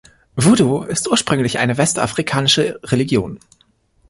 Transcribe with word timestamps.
Voodoo 0.35 0.81
ist 0.85 1.05
eine 1.05 1.11
ursprünglich 1.11 1.53
westafrikanische 1.53 2.79
Religion. 2.85 3.37